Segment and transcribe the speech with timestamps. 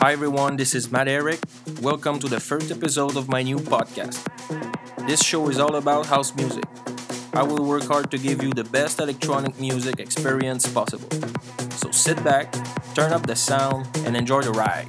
[0.00, 1.40] Hi everyone, this is Matt Eric.
[1.82, 4.24] Welcome to the first episode of my new podcast.
[5.06, 6.64] This show is all about house music.
[7.34, 11.06] I will work hard to give you the best electronic music experience possible.
[11.76, 12.50] So sit back,
[12.94, 14.88] turn up the sound, and enjoy the ride.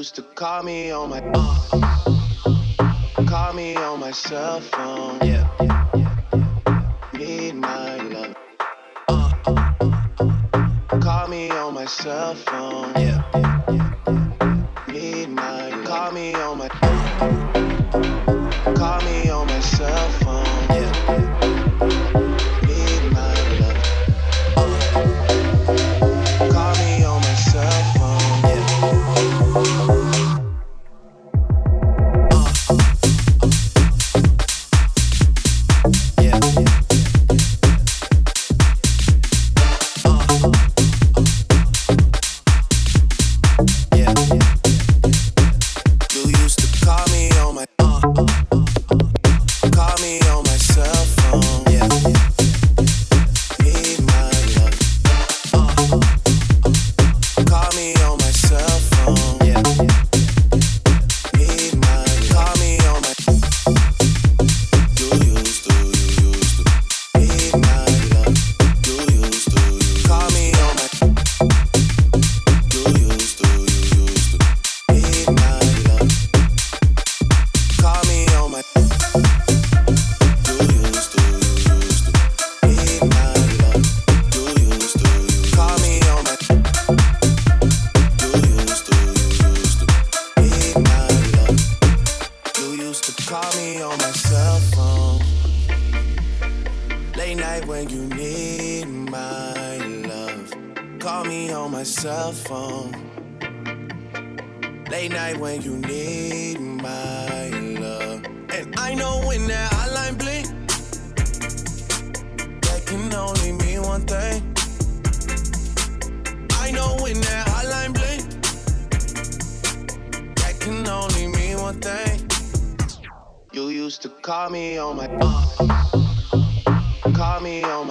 [0.00, 5.18] Used to call me on my uh, call me on my cell phone.
[5.20, 5.46] Yeah.
[7.12, 8.34] Need my love.
[9.08, 9.30] Uh,
[11.00, 12.94] call me on my cell phone.
[12.96, 13.19] Yeah.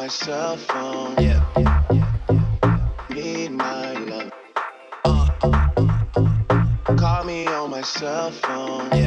[0.09, 1.15] cell phone.
[1.19, 1.45] Yeah.
[1.57, 4.31] yeah, yeah, yeah Need my love.
[5.05, 6.95] Uh, uh, uh, uh, uh.
[6.95, 8.98] Call me on my cell phone.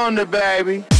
[0.00, 0.99] I'm baby.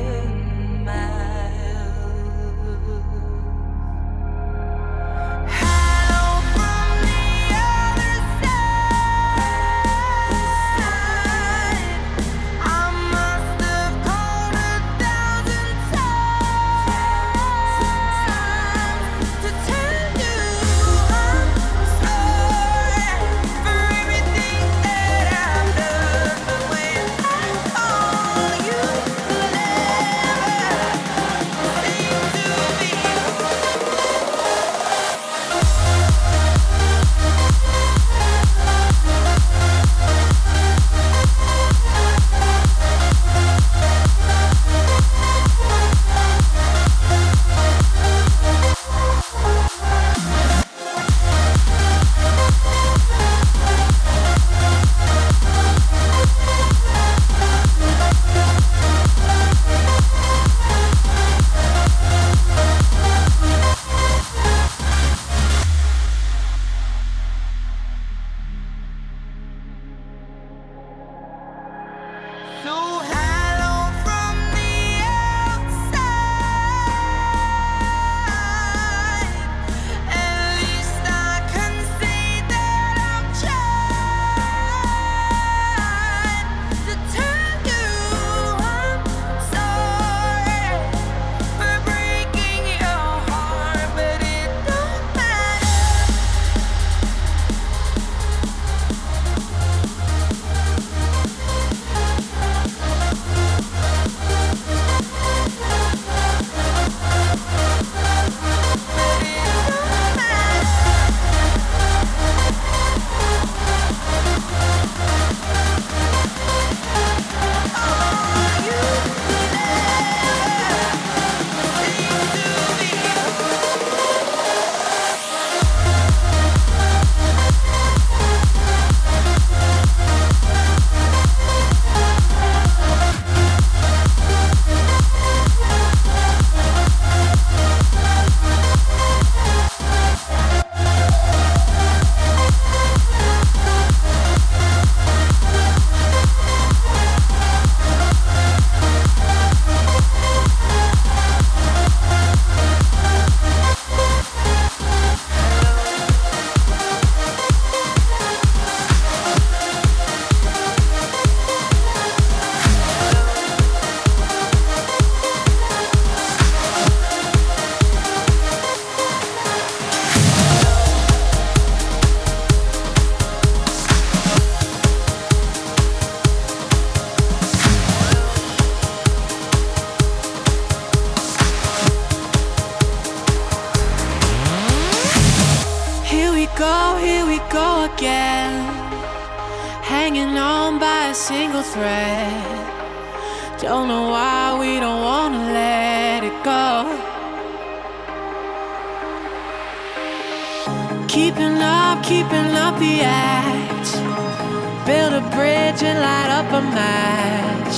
[205.83, 207.75] And light up a match.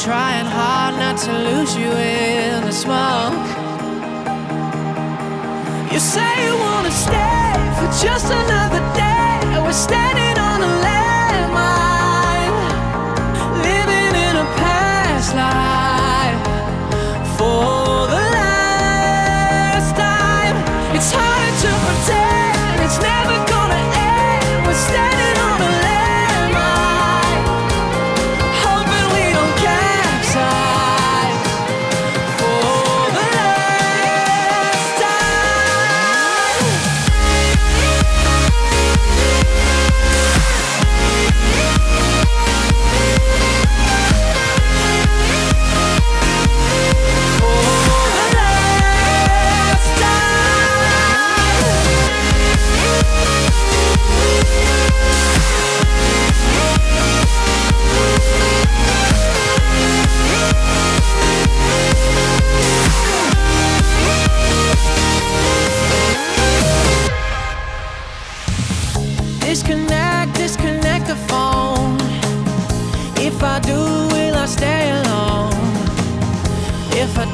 [0.00, 3.48] Trying hard not to lose you in the smoke.
[5.92, 9.58] You say you wanna stay for just another day.
[9.60, 12.54] We're standing on a landmine,
[13.68, 15.75] living in a past life.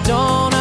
[0.04, 0.51] don't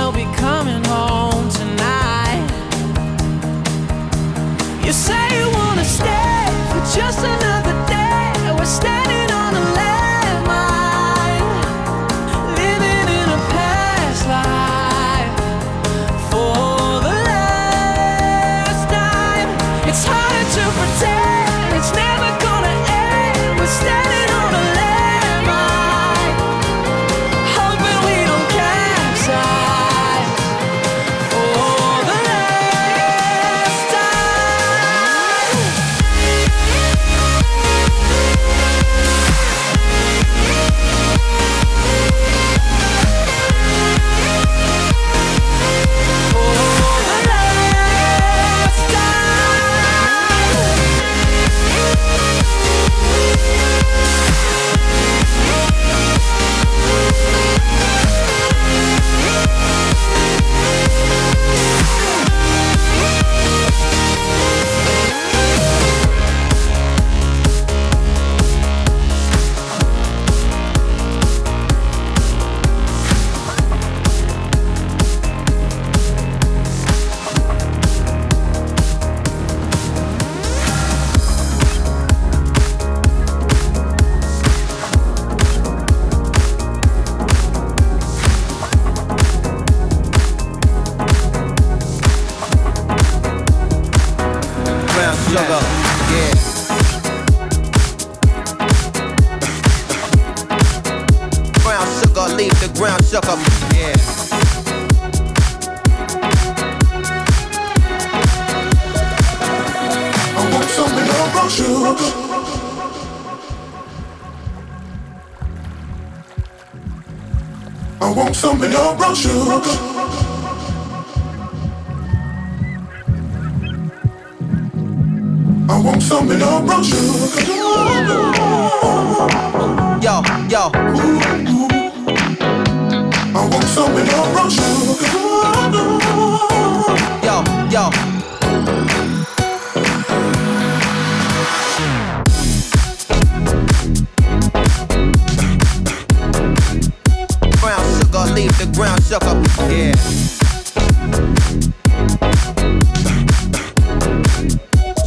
[148.81, 149.37] ground shook up.
[149.69, 149.93] Yeah.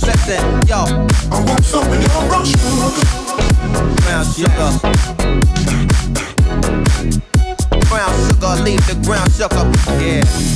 [0.06, 0.84] Listen, yo.
[1.32, 2.90] I want some in your brown sugar.
[4.04, 4.70] Brown sugar.
[7.88, 9.66] Brown sugar, leave the ground shook up.
[10.00, 10.53] Yeah.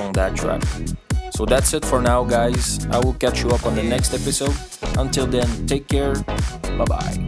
[0.00, 0.62] On that track.
[1.30, 2.86] So that's it for now, guys.
[2.86, 4.54] I will catch you up on the next episode.
[4.98, 6.14] Until then, take care.
[6.78, 7.25] Bye bye.